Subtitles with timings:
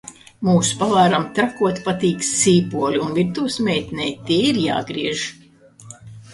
[0.47, 5.31] Mūsu pavāram trakoti patīk sīpoli un virtuves meitenei tie ir jāgriež.